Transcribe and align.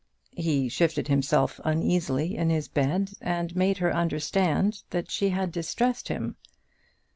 He 0.35 0.67
shifted 0.67 1.09
himself 1.09 1.59
uneasily 1.63 2.35
in 2.35 2.49
his 2.49 2.67
bed, 2.67 3.11
and 3.21 3.55
made 3.55 3.77
her 3.77 3.93
understand 3.95 4.81
that 4.89 5.11
she 5.11 5.29
had 5.29 5.51
distressed 5.51 6.07
him. 6.07 6.37